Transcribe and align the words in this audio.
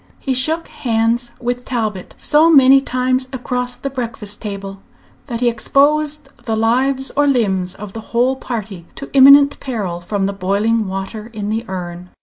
He 0.17 0.33
shook 0.33 0.67
hands 0.67 1.29
with 1.39 1.63
Talbot 1.63 2.15
so 2.17 2.49
many 2.49 2.81
times 2.81 3.27
across 3.31 3.75
the 3.75 3.91
breakfast 3.91 4.41
table 4.41 4.81
that 5.27 5.41
he 5.41 5.47
exposed 5.47 6.27
the 6.45 6.55
lives 6.55 7.11
or 7.15 7.27
limbs 7.27 7.75
of 7.75 7.93
the 7.93 8.01
whole 8.09 8.35
party 8.35 8.87
to 8.95 9.11
imminent 9.13 9.59
peril 9.59 10.01
from 10.01 10.25
the 10.25 10.33
boiling 10.33 10.87
water 10.87 11.29
in 11.33 11.49
the 11.49 11.63
urn. 11.67 12.09